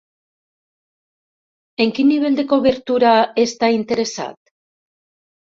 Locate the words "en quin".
1.85-2.09